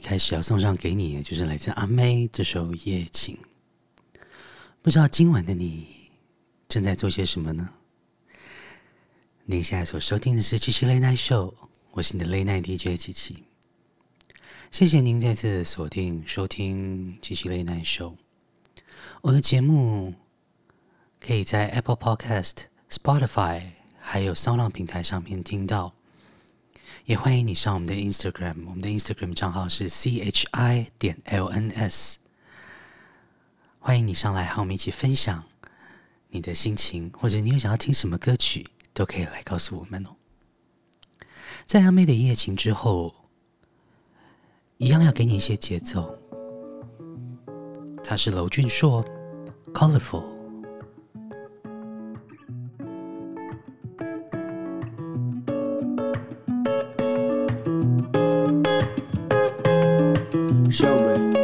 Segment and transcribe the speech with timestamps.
[0.00, 3.38] 开始要送上给你，就是来自阿妹这首《夜情》。
[4.82, 5.86] 不知道今晚的你
[6.66, 7.68] 正在做些什么呢？
[9.44, 11.54] 您现在所收听的是七七 Late Night Show，
[11.92, 13.44] 我是你的 Late Night DJ 七七。
[14.70, 18.14] 谢谢您再次锁定收听七七 Late Night Show。
[19.20, 20.14] 我的节目
[21.20, 22.54] 可以在 Apple Podcast、
[22.88, 23.62] Spotify
[23.98, 25.94] 还有 Sound 平台上面听到。
[27.06, 32.16] 也欢迎你上我们的 Instagram，我们的 Instagram 账号是 chi 点 lns。
[33.78, 35.44] 欢迎你上来和我们一起分享
[36.28, 40.10] 你的心情，或者你有想要听什么歌曲，都可以来告诉我们哦。
[41.66, 43.14] 在阿妹的夜情之后，
[44.76, 46.16] 一样要给你一些节奏。
[48.04, 49.04] 他是娄俊硕
[49.72, 50.39] ，Colorful。
[60.70, 61.34] Show me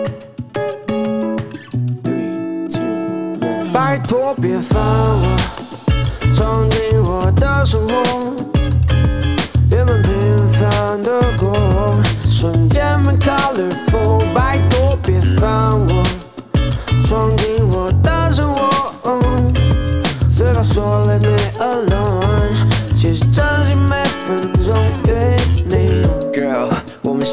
[2.05, 3.73] three, two, one。
[3.73, 5.37] 拜托别烦我，
[6.33, 7.93] 闯进我的生活，
[9.69, 11.59] 原本平凡的过，
[12.25, 13.96] 瞬间变 colorful。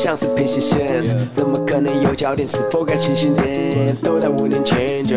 [0.03, 1.01] 像是平行线。
[1.33, 3.95] 怎么可能有焦点，是否该清醒点？
[4.03, 5.15] 都在五年前就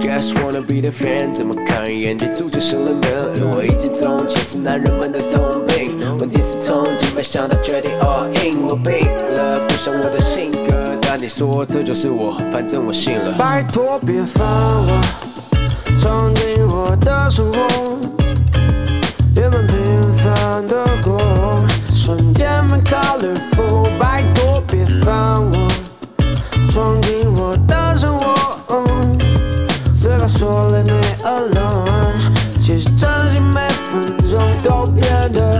[0.00, 3.52] Just wanna be the fan，怎么看一眼就触景生了闷？
[3.54, 6.00] 我已经从前是男人们的通病。
[6.18, 13.36] 问题是从今没想到决定 all in，我病了，不像我的性格，但你说这就是我，反正我信了。
[13.38, 15.00] 拜托别烦我，
[15.96, 18.00] 闯进我的生活，
[19.36, 21.20] 原本平凡的过，
[22.04, 23.98] 瞬间变 colorful。
[23.98, 25.70] 拜托别烦我。
[26.70, 28.34] 闯进我的生活，
[29.96, 30.92] 嘴巴说了没
[31.24, 32.12] alone，
[32.60, 33.60] 其实真心每
[33.90, 35.58] 分钟都变得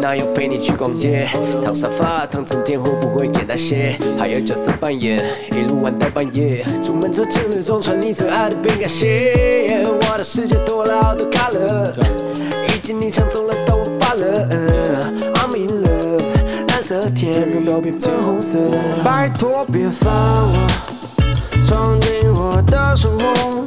[0.00, 1.28] 哪有陪你去逛街？
[1.62, 3.96] 躺沙发躺整天会不会简单些？
[4.18, 6.64] 还有角色扮演，一路玩到半夜。
[6.82, 9.84] 出门做情侣装，穿你最爱的饼干鞋。
[9.84, 11.92] 我的世界多了好多 color，
[12.68, 14.48] 已经你抢走了，但我发了。
[15.34, 16.22] I'm in love，
[16.68, 18.58] 蓝色天空都变粉红色。
[19.04, 20.66] 拜托别烦我，
[21.62, 23.66] 闯进我的生活，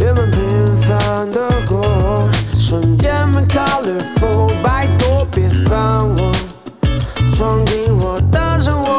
[0.00, 1.97] 原本平凡的过。
[2.68, 6.30] 瞬间变 colorful，拜托别烦我，
[7.34, 8.98] 闯进我的生活，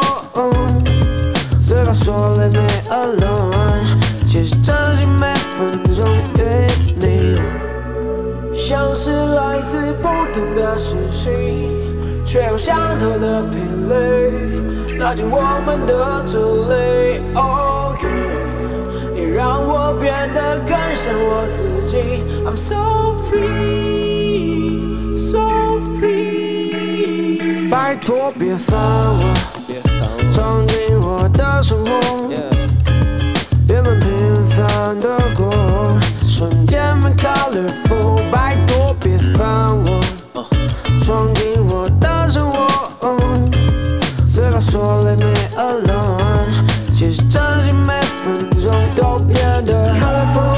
[1.62, 3.84] 嘴巴说 let me alone
[4.26, 6.04] 其实真心每分钟
[6.36, 7.40] 与你，
[8.52, 17.20] 像是来自不同的星星，却有相同的频率，拉近我们的距离。
[17.36, 21.79] Oh yeah，你让我变得更像我自己
[22.44, 22.76] ，I'm so
[23.28, 27.68] free so free.。
[27.68, 29.34] 拜托别烦我，
[30.28, 31.90] 闯进我的生活，
[33.68, 34.08] 原本平
[34.46, 35.52] 凡的过，
[36.22, 38.30] 瞬间变 colorful。
[38.30, 40.00] 拜托别烦我，
[41.04, 42.68] 闯进我的生活，
[44.28, 46.46] 嘴巴说 let me alone，
[46.92, 47.92] 其实真心每
[48.24, 50.49] 分钟都变得 colorful。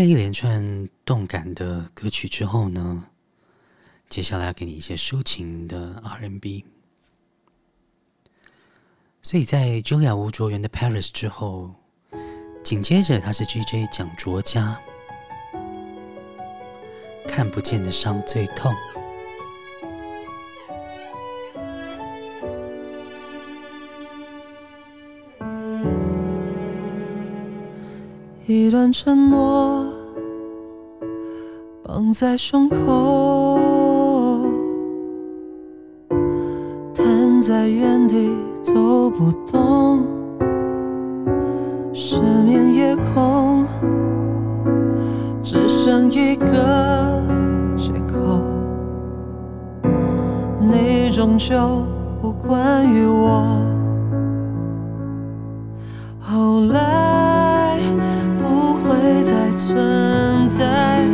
[0.00, 3.04] 在一连串动感的歌曲之后呢，
[4.08, 6.64] 接下来要给你一些抒情的 R&B。
[9.20, 11.74] 所以在 Julia ·吴卓源的《Paris》之后，
[12.64, 14.80] 紧接着他是 GJ 蒋卓嘉，
[17.28, 18.72] 《看不见的伤最痛》。
[28.50, 29.86] 一段承诺
[31.84, 34.40] 绑在胸口，
[36.92, 40.04] 瘫在原地走不动，
[41.92, 43.64] 失眠夜空
[45.40, 47.22] 只剩一个
[47.76, 48.42] 借口，
[50.58, 51.84] 你终究
[52.20, 53.44] 不关于我，
[56.18, 57.19] 后来。
[59.70, 61.06] 存在，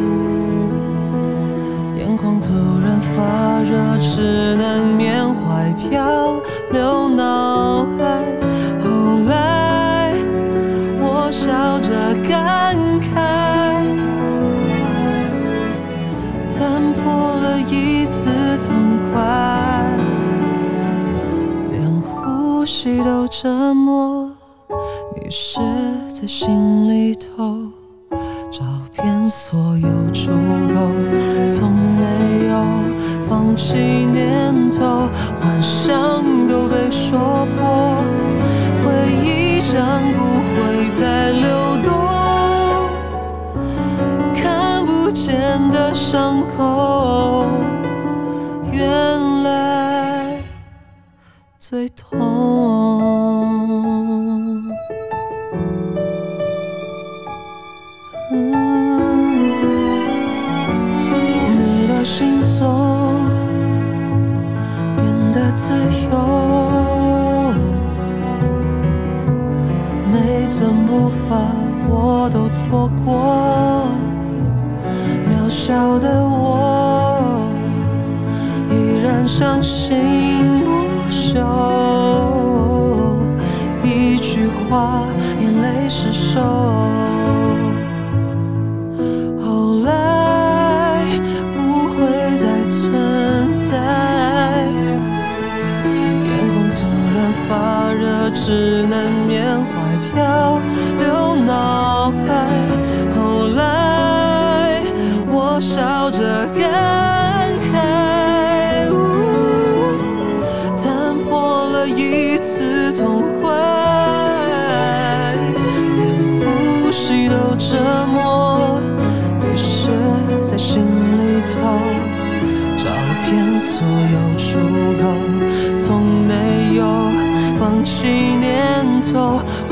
[1.94, 8.24] 眼眶突然发热，只能缅怀漂流脑海。
[8.82, 10.14] 后来
[10.98, 13.12] 我笑着感慨，
[16.48, 18.30] 残破了一次
[18.66, 19.20] 痛快，
[21.70, 24.30] 连呼吸都折磨。
[25.16, 25.60] 于是，
[26.08, 27.68] 在心里头
[28.56, 28.64] 找
[29.02, 30.30] 遍所有出
[30.72, 30.90] 口，
[31.46, 32.54] 从没有
[33.28, 38.02] 放弃念头，幻想都被说破，
[38.82, 41.92] 回忆将不会再流动，
[44.34, 45.36] 看不见
[45.70, 46.45] 的伤
[72.68, 73.45] 错过，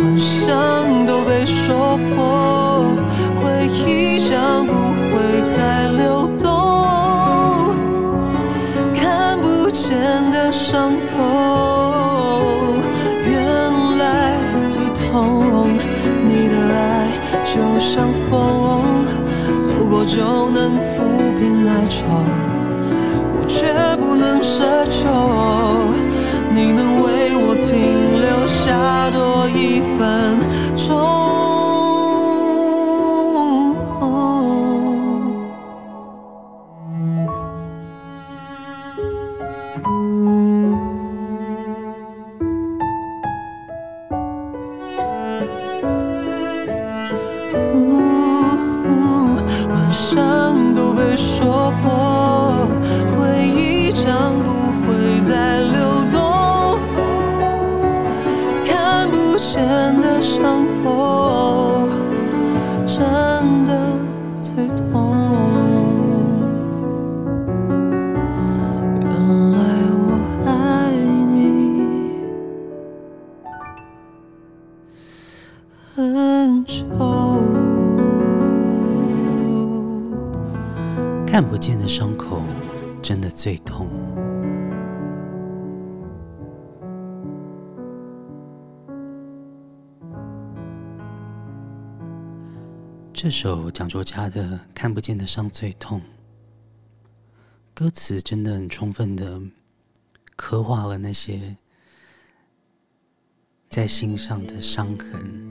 [0.04, 2.84] 幻想都被说破
[3.40, 7.74] 回忆将不会再流动。
[8.94, 9.96] 看不见
[10.30, 12.42] 的伤口
[13.26, 14.36] 原来
[14.68, 15.72] 最痛。
[16.28, 17.08] 你的爱
[17.42, 19.06] 就像风
[19.58, 22.04] 走过就能抚平哀愁
[23.38, 25.33] 我却不能奢求。
[93.36, 96.00] 首蒋卓嘉的《看不见的伤最痛》，
[97.74, 99.42] 歌词真的很充分的
[100.36, 101.56] 刻画了那些
[103.68, 105.48] 在心上的伤痕，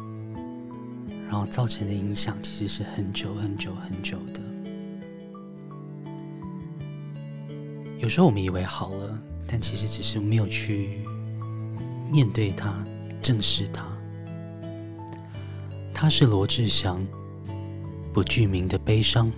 [1.28, 4.40] 然后造成的影响其实是很久很久很久的。
[8.00, 11.02] 有时候我们以为好了，但其实只是没有去
[12.10, 12.74] 面对它、
[13.22, 13.86] 正视它。
[15.94, 17.06] 他是罗志祥，
[18.14, 19.32] 不具名的悲伤。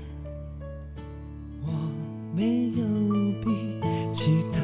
[1.65, 1.71] 我
[2.35, 2.83] 没有
[3.41, 3.79] 比
[4.11, 4.59] 其他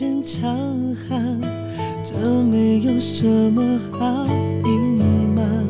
[0.00, 0.40] 人强
[0.94, 1.40] 悍，
[2.04, 4.24] 这没有什么好
[4.64, 5.68] 隐瞒，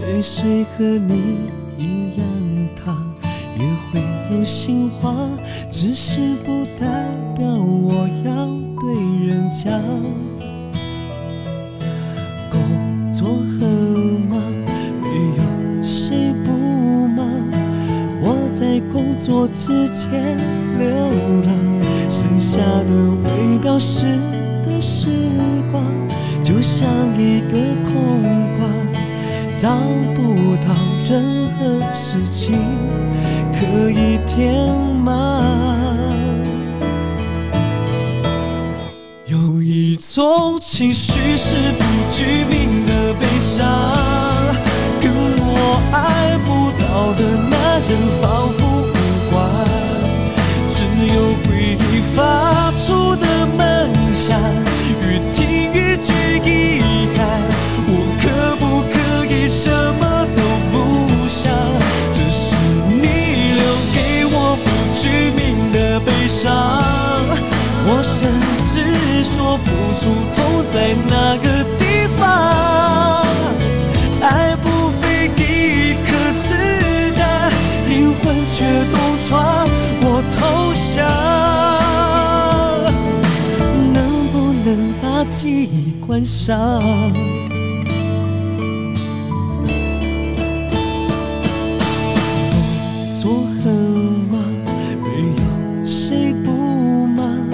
[0.00, 1.38] 泪水和你
[1.78, 2.26] 一样
[2.74, 3.14] 烫，
[3.56, 4.02] 也会
[4.36, 5.30] 有心慌。
[5.70, 7.06] 只是不代
[7.36, 8.46] 表我要
[8.80, 10.23] 对人讲。
[19.24, 20.36] 做之前
[20.78, 20.86] 流
[21.46, 21.48] 浪，
[22.10, 24.04] 剩下的未表示
[24.62, 25.08] 的时
[25.72, 25.82] 光，
[26.42, 26.86] 就像
[27.18, 28.20] 一个空
[28.58, 28.70] 罐，
[29.56, 29.78] 找
[30.14, 30.74] 不到
[31.08, 32.58] 任何事情
[33.54, 34.68] 可以填
[35.02, 35.42] 满。
[39.24, 43.64] 有一种情绪是不具名的悲伤，
[45.00, 45.10] 跟
[45.40, 47.54] 我爱不到的那
[47.88, 48.63] 人仿佛
[52.14, 54.40] 发出的闷响，
[55.02, 56.12] 越听越觉
[56.44, 56.48] 遗
[57.16, 57.18] 憾。
[57.86, 57.90] 我
[58.22, 58.24] 可
[58.56, 58.94] 不可
[59.26, 60.02] 以什么
[60.36, 60.74] 都不
[61.28, 61.52] 想？
[62.12, 62.56] 这是
[62.88, 63.04] 你
[63.54, 63.62] 留
[63.94, 63.96] 给
[64.30, 65.02] 我不具
[65.36, 66.52] 名的悲伤，
[67.86, 68.30] 我甚
[68.72, 68.74] 至
[69.24, 69.70] 说不。
[69.94, 70.38] 出痛
[70.70, 70.74] 在
[71.08, 71.46] 哪个
[71.78, 71.82] 地
[72.18, 73.24] 方？
[74.20, 76.46] 爱不费一颗子
[77.16, 77.50] 弹，
[77.88, 78.22] 灵魂
[78.54, 78.56] 却
[78.92, 78.94] 东
[79.26, 79.32] 闯，
[85.32, 86.80] 记忆关上？
[93.22, 93.72] 工作很
[94.30, 94.40] 忙，
[95.02, 95.06] 没
[95.36, 96.50] 有谁不
[97.06, 97.46] 忙。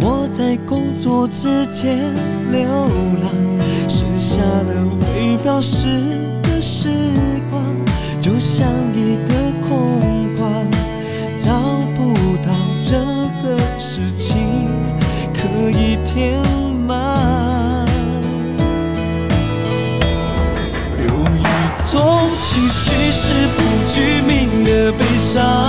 [0.00, 1.98] 我在工作之前
[2.50, 2.68] 流
[3.20, 3.30] 浪，
[3.88, 5.86] 剩下的未表示
[25.34, 25.61] 的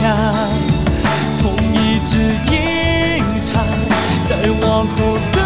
[0.00, 0.14] 下
[1.42, 2.18] 痛一直
[2.52, 3.64] 隐藏
[4.28, 5.38] 在往后的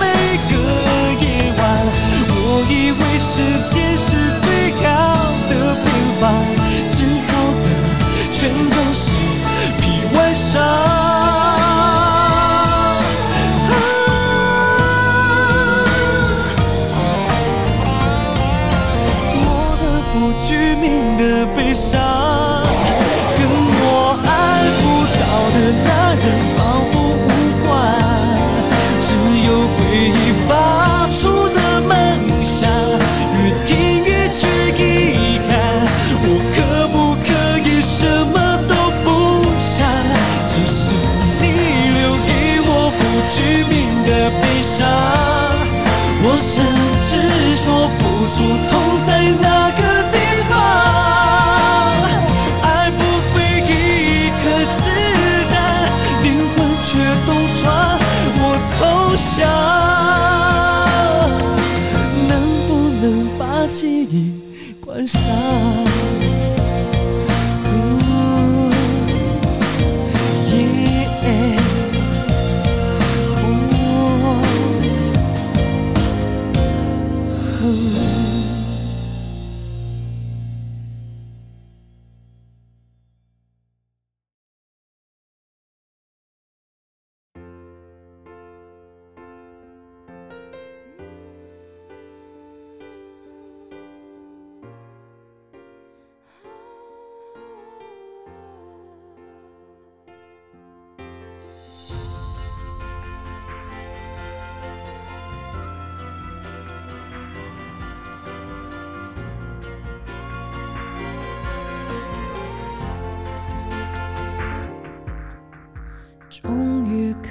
[0.00, 0.06] 每
[0.48, 0.52] 个
[1.20, 1.62] 夜晚
[2.30, 3.77] 我以为是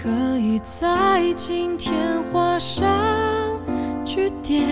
[0.04, 3.60] 可以在今天画上
[4.06, 4.64] 句点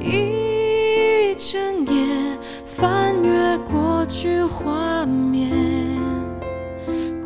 [0.00, 5.50] 一整夜翻阅过去画面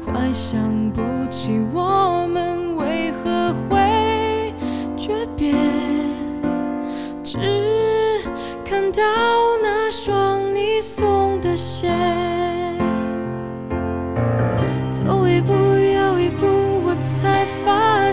[0.04, 1.85] 快想不起我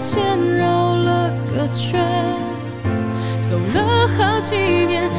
[0.03, 1.97] 线绕了个圈。
[3.45, 5.09] 走了好几年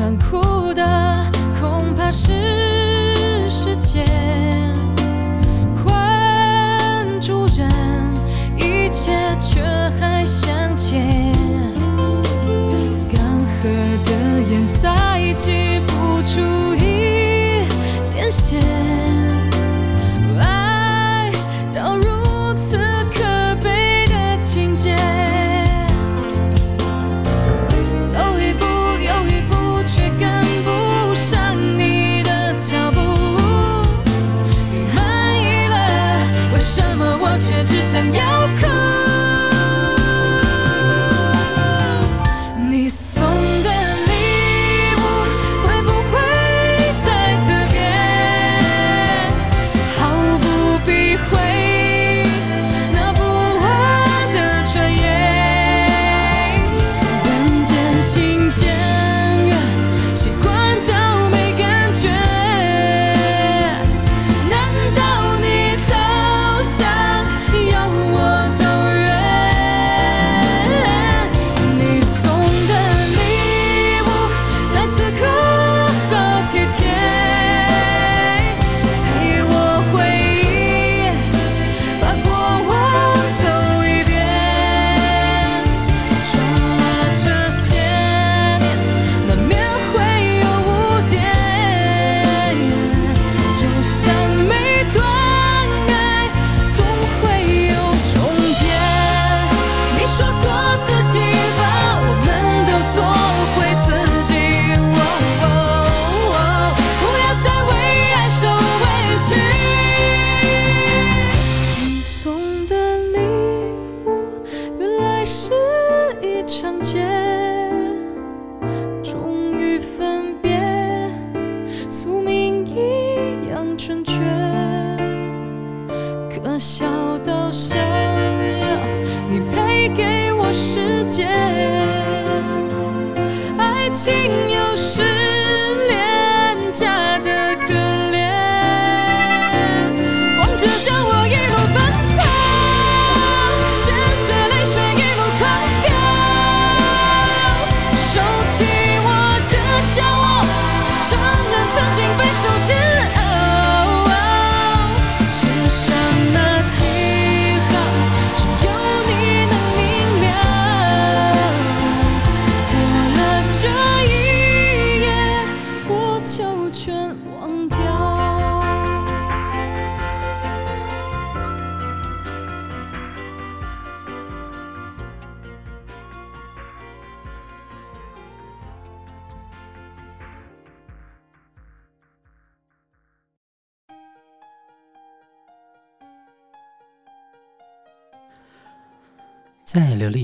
[0.00, 2.49] 残酷的恐怕是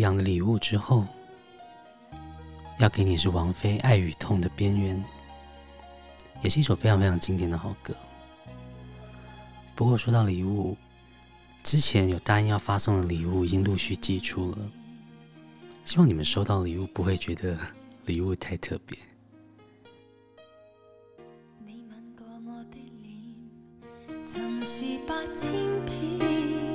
[0.07, 1.05] 样的礼物之后，
[2.79, 4.97] 要给你是王菲《爱与痛的边缘》，
[6.43, 7.93] 也是一首非常非常经典的好歌。
[9.75, 10.77] 不过说到礼物，
[11.63, 14.59] 之前有答应要发送的礼物已经陆续寄出了，
[15.85, 17.59] 希望你们收到礼物不会觉得
[18.05, 18.97] 礼物太特别。
[24.25, 25.53] 曾是八千
[25.85, 26.66] 遍。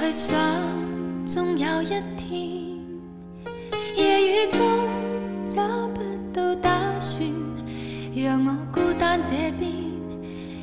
[0.00, 0.38] 去想，
[1.26, 2.32] 终有一天
[3.94, 4.66] 夜雨中
[5.46, 6.00] 找不
[6.32, 7.22] 到打算，
[8.14, 9.70] 让我孤单这边，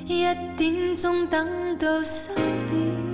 [0.07, 0.25] 一
[0.57, 3.06] 点钟等到三点。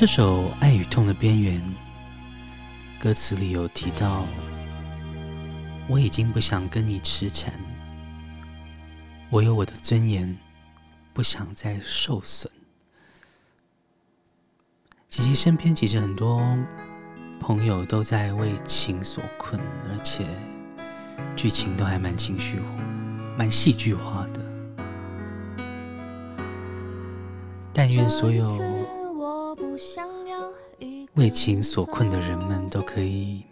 [0.00, 1.60] 这首《爱与痛的边缘》
[3.02, 4.24] 歌词里有提到
[5.88, 7.52] ：“我已经不想跟你痴缠，
[9.28, 10.34] 我有我的尊严，
[11.12, 12.50] 不想再受损。”
[15.10, 16.40] 琪琪身边其实很多
[17.38, 19.60] 朋友都在为情所困，
[19.90, 20.26] 而且
[21.36, 22.58] 剧情都还蛮情绪、
[23.36, 24.40] 蛮戏剧化的。
[27.74, 28.46] 但愿所有
[31.14, 33.42] 为情所困的人们都可以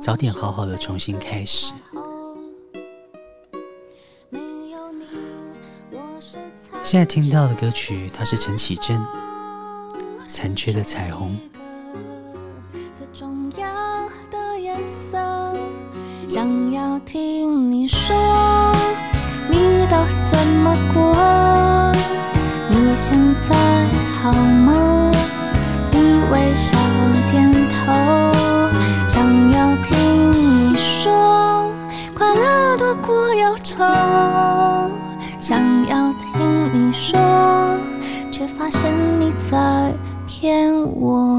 [0.00, 1.72] 早点好好的重新开始。
[6.82, 9.00] 现在听到的歌曲，它是陈绮贞。
[10.28, 11.36] 残缺的彩虹，
[12.92, 15.16] 最重要的颜色，
[16.28, 18.14] 想要听你说，
[19.48, 19.96] 你都
[20.28, 21.65] 怎么过？
[22.98, 23.14] 现
[23.46, 23.54] 在
[24.22, 25.12] 好吗？
[25.92, 25.98] 你
[26.32, 26.78] 微笑
[27.30, 27.92] 点头，
[29.06, 31.70] 想要听你说，
[32.14, 33.84] 快乐多过忧愁，
[35.38, 37.18] 想要听你说，
[38.32, 39.92] 却发现你在。
[40.28, 41.38] 骗我！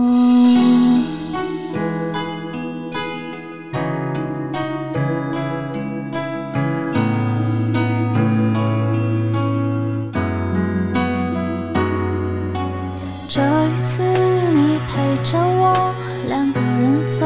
[17.08, 17.26] 走，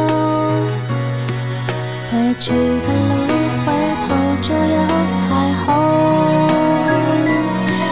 [2.11, 3.15] 回去的路
[3.65, 4.77] 回头就有
[5.11, 5.19] 彩
[5.65, 5.67] 虹。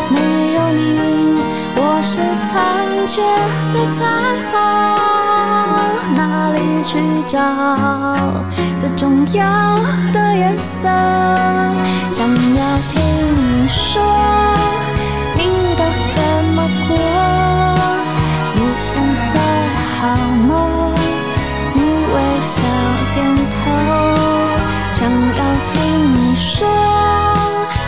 [0.07, 0.17] 没
[0.53, 0.79] 有你，
[1.75, 2.47] 我是残
[3.07, 3.23] 缺。
[3.73, 4.05] 的彩
[4.51, 4.55] 虹，
[6.15, 6.19] 哪
[6.53, 7.39] 里去找
[8.77, 9.43] 最重要
[10.13, 10.87] 的颜色？
[12.11, 13.01] 想要听
[13.51, 13.99] 你说，
[15.35, 15.83] 你都
[16.13, 16.17] 怎
[16.53, 16.91] 么过？
[18.53, 19.01] 你现
[19.33, 19.39] 在
[19.99, 20.15] 好
[20.47, 20.78] 吗？
[22.59, 22.65] 笑
[23.13, 23.17] 点
[23.49, 23.55] 头
[24.91, 26.67] 想要听你说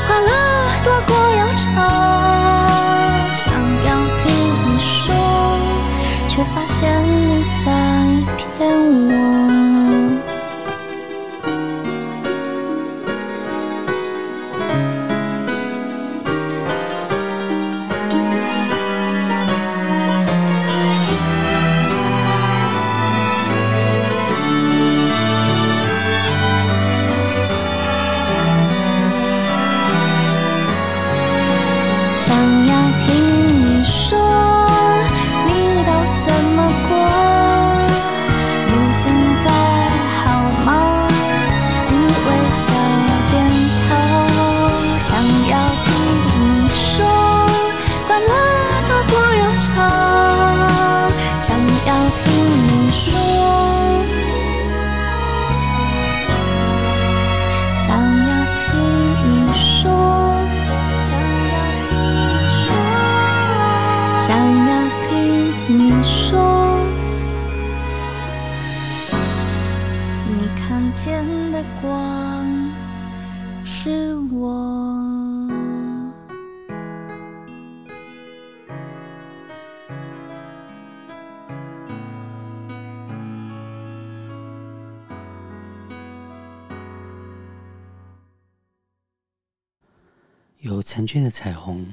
[0.07, 0.31] 快乐
[0.81, 1.63] 多过忧愁。
[3.33, 4.23] 想要听
[4.65, 5.13] 你说
[6.29, 6.89] 却发现
[73.83, 75.01] 是我。
[90.59, 91.87] 有残缺的彩虹，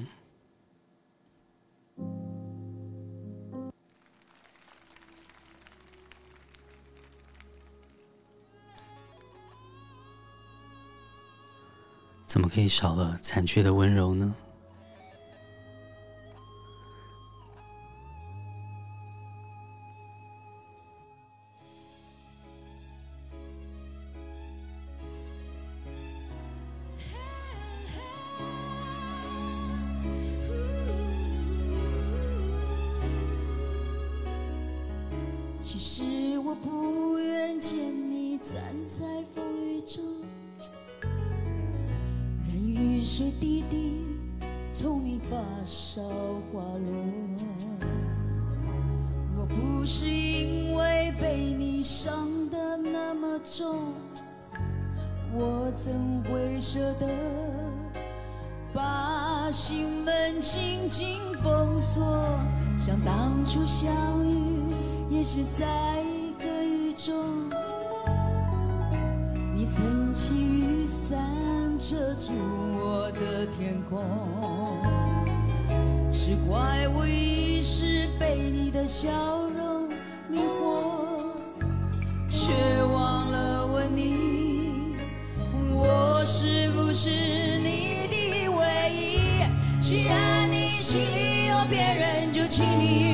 [12.29, 14.35] 怎么可以少了残缺的温柔呢？
[92.59, 93.08] genie.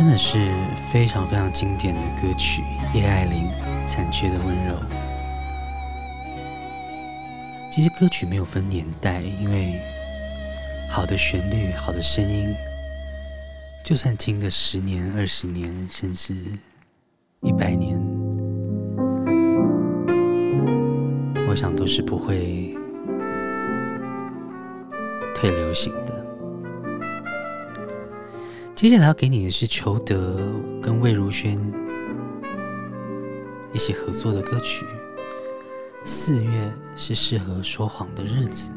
[0.00, 0.50] 真的是
[0.90, 3.50] 非常非常经典的歌曲叶爱玲
[3.84, 4.74] 残缺的温柔。
[7.70, 9.78] 这些歌曲没有分年代因为
[10.90, 12.48] 好的旋律好的声音
[13.84, 16.34] 就算听个十年二十年甚至
[17.42, 18.00] 一百年
[21.46, 22.74] 我想都是不会
[25.34, 26.29] 退流行的。
[28.80, 30.40] 接下来要给你的是裘德
[30.80, 31.60] 跟魏如萱
[33.74, 34.86] 一起合作的歌曲
[36.02, 38.70] 四月是适合说谎的日子。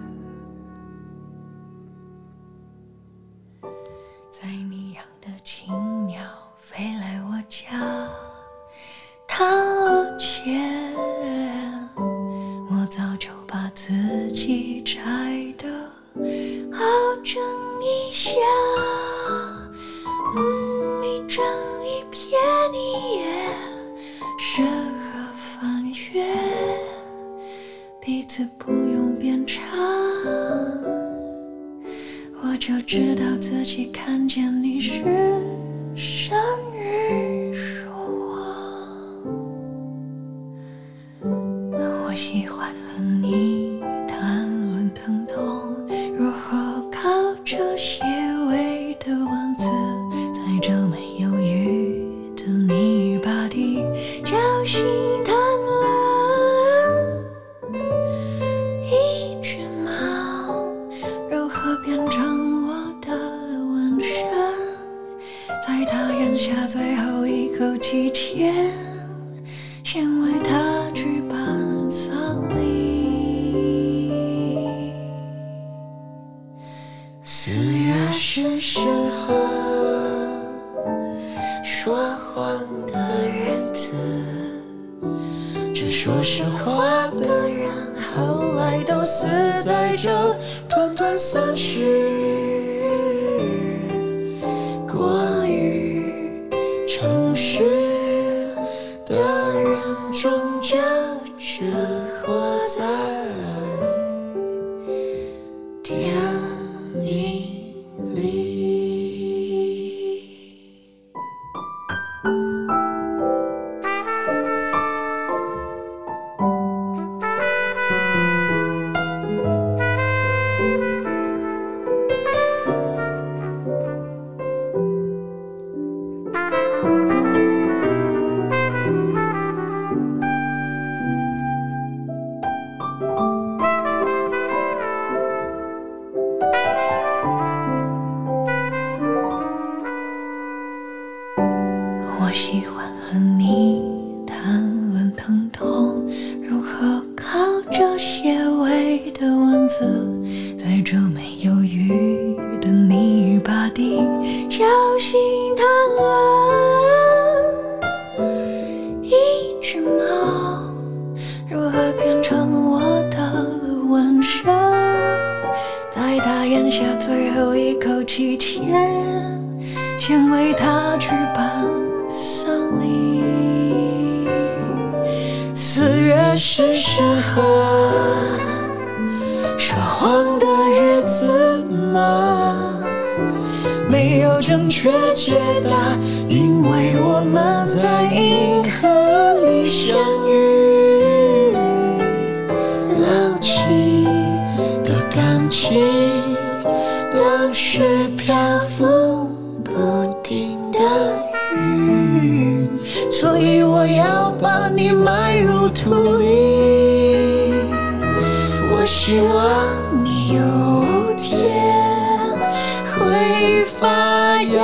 [213.65, 214.61] 发芽。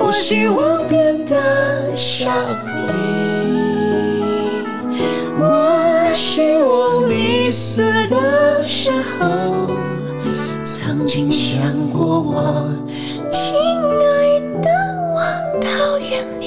[0.00, 2.32] 我希望变得像
[2.88, 2.92] 你，
[5.38, 9.70] 我希望你死的时候
[10.62, 12.68] 曾经想过我，
[13.30, 14.68] 亲爱的，
[15.14, 15.20] 我
[15.60, 16.41] 讨厌你。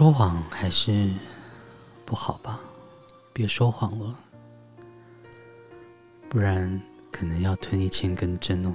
[0.00, 1.10] 说谎还是
[2.06, 2.58] 不好吧？
[3.34, 4.18] 别说谎了
[6.26, 6.80] 不然
[7.12, 8.74] 可能要吞一千根针哦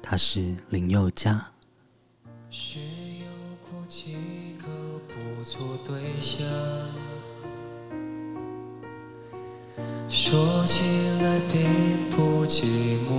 [0.00, 1.44] 他是林宥嘉。
[2.48, 3.26] 有
[3.68, 4.68] 过几个
[5.08, 6.46] 不错对象
[10.08, 12.62] 说起来并不寂
[13.08, 13.15] 寞。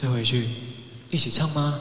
[0.00, 0.48] 最后一句，
[1.10, 1.78] 一起唱吗？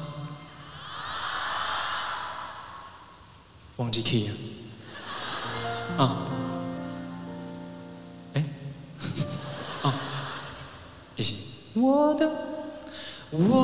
[3.78, 6.04] 忘记 key 了。
[6.04, 6.28] 啊。
[8.34, 8.44] 哎。
[9.84, 9.94] 啊。
[11.16, 11.38] 一起。
[11.76, 12.30] 我的，
[13.30, 13.64] 我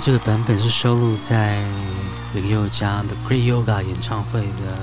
[0.00, 1.60] 这个版本是收录在
[2.32, 4.78] 林宥嘉的《Great Yoga》演唱会的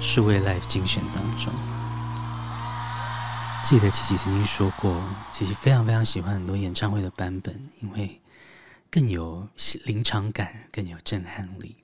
[0.00, 1.52] 数位 Live 精选当中。
[3.62, 8.20] 记得琪琪曾经说过，琪琪非常非常喜欢很多演唱会的版本，因为
[8.90, 9.46] 更有
[9.84, 11.76] 临场感，更有震撼力。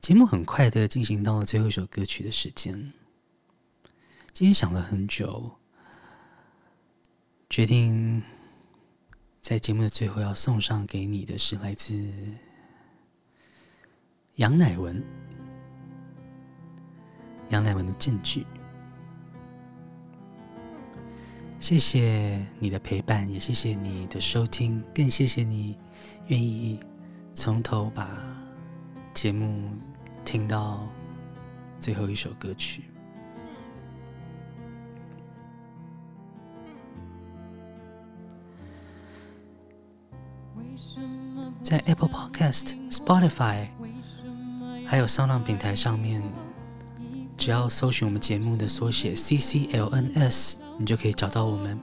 [0.00, 2.92] 节目很快的进行到了最后一首歌曲的时间。
[4.32, 5.58] 今天想了很久，
[7.50, 8.22] 决定。
[9.40, 12.06] 在节目的最后要送上给你的是来自
[14.36, 15.02] 杨乃文，
[17.48, 18.46] 杨乃文的证据。
[21.58, 25.76] 谢谢你的陪伴，也谢谢你的收听，更谢谢你
[26.28, 26.78] 愿意
[27.32, 28.08] 从头把
[29.12, 29.70] 节目
[30.24, 30.86] 听到
[31.80, 32.84] 最后一首歌曲。
[41.62, 43.66] 在 Apple Podcast、Spotify，
[44.86, 46.22] 还有上浪平台上面，
[47.36, 51.78] 只要搜寻我们节目的缩写 CCLNS，你就可以找到我们。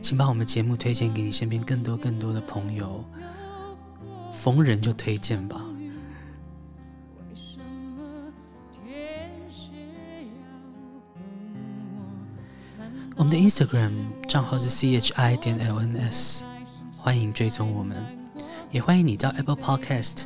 [0.00, 3.04] 请把我们节目推荐给你身边更多更多的朋友，
[4.32, 5.60] 逢人就推荐吧。
[13.16, 13.92] 我们的 Instagram
[14.28, 16.47] 账号是 CHI 点 LNS。
[17.08, 18.04] 欢迎追踪我们，
[18.70, 20.24] 也欢迎你到 Apple Podcast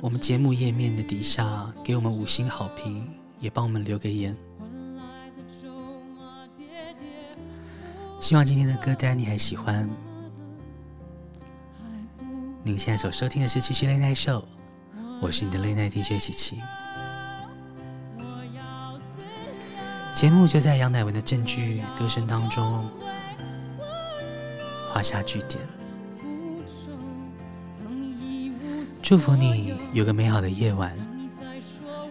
[0.00, 3.08] 我们节目页面的底下给我们五星好评，
[3.38, 4.36] 也帮我们留个言。
[8.20, 9.88] 希望今天的歌单你还喜欢。
[12.64, 14.42] 您现在所收听的是七七 Late Night Show，
[15.22, 16.60] 我是你的 Late Night DJ 七七。
[20.12, 22.90] 节目就在杨乃文的证据歌声当中
[24.92, 25.60] 画下句点。
[29.10, 30.96] 祝福你有个美好的夜晚，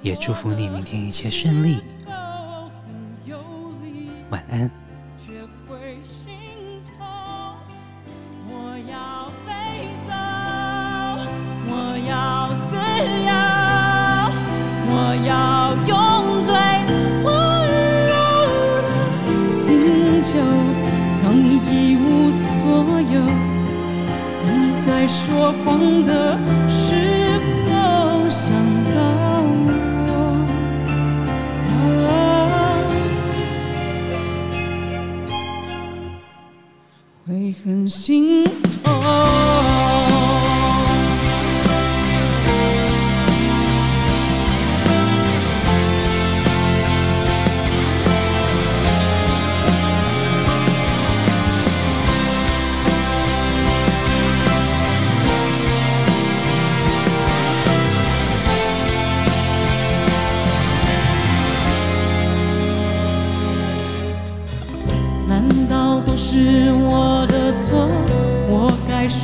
[0.01, 1.79] 也祝福你明天一切顺利。
[4.29, 4.69] 晚安。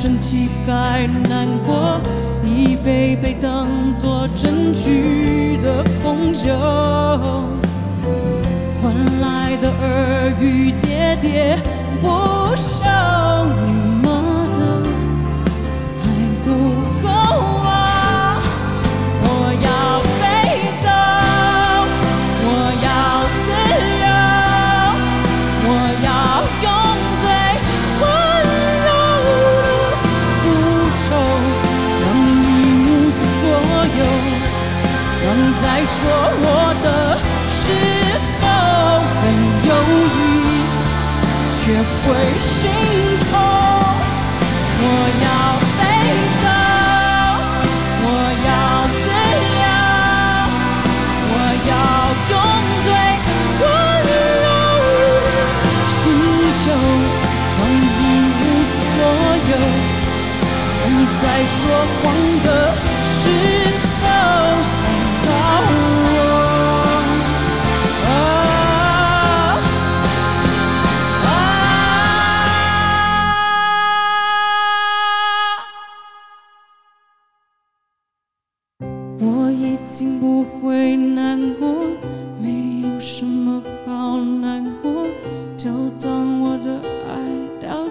[0.06, 2.00] 瞬即该难过，
[2.44, 6.48] 一杯杯当作真挚的红酒，
[8.80, 12.35] 换来的耳语喋喋。
[42.08, 42.55] worship.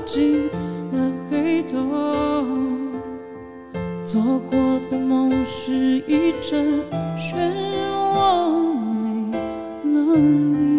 [0.06, 0.48] 进
[0.92, 2.92] 了黑洞
[4.06, 5.74] 做过的梦是
[6.08, 6.80] 一阵
[7.18, 7.36] 漩
[7.90, 9.36] 涡没
[9.84, 10.75] 了你